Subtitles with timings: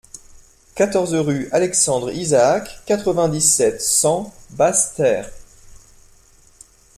[0.73, 5.29] quatorze rue Alexandre Isaac, quatre-vingt-dix-sept, cent, Basse-Terre